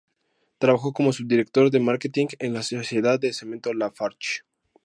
[0.57, 4.39] Trabajó como subdirector de marketing de la "Sociedad de Cemento Lafarge".